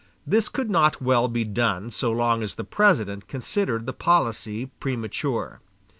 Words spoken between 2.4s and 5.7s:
as the President considered the policy premature.